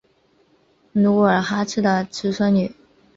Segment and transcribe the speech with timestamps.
[0.93, 2.73] 努尔哈赤的侄孙女。